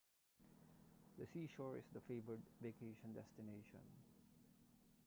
The 1.19 1.27
seashore 1.27 1.77
is 1.77 1.83
the 1.93 1.99
favored 2.01 2.41
vacation 2.59 3.13
destination. 3.13 3.83